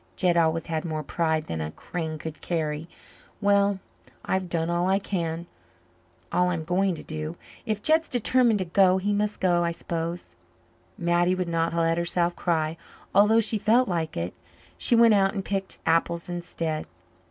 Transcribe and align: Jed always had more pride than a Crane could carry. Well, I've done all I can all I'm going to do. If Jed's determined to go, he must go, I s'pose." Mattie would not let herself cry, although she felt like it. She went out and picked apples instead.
Jed 0.15 0.35
always 0.35 0.65
had 0.65 0.83
more 0.83 1.03
pride 1.03 1.45
than 1.45 1.61
a 1.61 1.69
Crane 1.69 2.17
could 2.17 2.41
carry. 2.41 2.89
Well, 3.39 3.77
I've 4.25 4.49
done 4.49 4.67
all 4.67 4.89
I 4.89 4.97
can 4.97 5.45
all 6.31 6.49
I'm 6.49 6.63
going 6.63 6.95
to 6.95 7.03
do. 7.03 7.35
If 7.67 7.83
Jed's 7.83 8.09
determined 8.09 8.57
to 8.57 8.65
go, 8.65 8.97
he 8.97 9.13
must 9.13 9.39
go, 9.39 9.63
I 9.63 9.71
s'pose." 9.71 10.35
Mattie 10.97 11.35
would 11.35 11.47
not 11.47 11.75
let 11.75 11.99
herself 11.99 12.35
cry, 12.35 12.77
although 13.13 13.41
she 13.41 13.59
felt 13.59 13.87
like 13.87 14.17
it. 14.17 14.33
She 14.75 14.95
went 14.95 15.13
out 15.13 15.35
and 15.35 15.45
picked 15.45 15.77
apples 15.85 16.29
instead. 16.29 16.87